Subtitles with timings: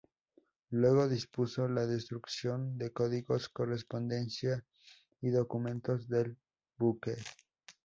[0.71, 4.65] Luego dispuso la destrucción de códigos, correspondencia
[5.21, 6.37] y documentos del
[6.75, 7.13] buque.